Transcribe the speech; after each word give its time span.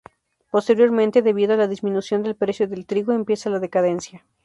Posteriormente, 0.49 1.21
debido 1.21 1.53
a 1.53 1.57
la 1.57 1.67
disminución 1.67 2.23
del 2.23 2.35
precio 2.35 2.67
del 2.67 2.87
trigo, 2.87 3.13
empieza 3.13 3.51
la 3.51 3.59
decadencia. 3.59 4.25